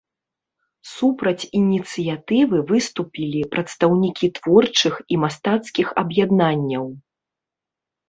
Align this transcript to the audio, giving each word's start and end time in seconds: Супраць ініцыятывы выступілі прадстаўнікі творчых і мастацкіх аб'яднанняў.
Супраць 0.93 1.49
ініцыятывы 1.59 2.57
выступілі 2.73 3.45
прадстаўнікі 3.53 4.33
творчых 4.41 4.93
і 5.13 5.23
мастацкіх 5.29 5.87
аб'яднанняў. 6.07 6.85